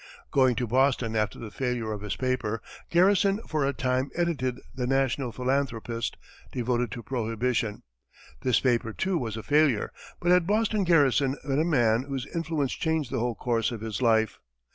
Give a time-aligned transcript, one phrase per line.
[0.31, 2.59] Going to Boston after the failure of his paper,
[2.89, 6.17] Garrison for a time edited the "National Philanthropist,"
[6.51, 7.83] devoted to prohibition.
[8.41, 12.73] This paper, too, was a failure, but at Boston Garrison met a man whose influence
[12.73, 14.39] changed the whole course of his life.